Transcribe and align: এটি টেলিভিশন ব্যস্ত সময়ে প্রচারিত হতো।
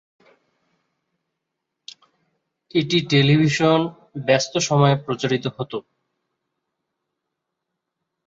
এটি 2.75 2.97
টেলিভিশন 3.09 3.79
ব্যস্ত 4.27 4.53
সময়ে 4.67 4.95
প্রচারিত 5.05 5.45
হতো। 5.57 5.77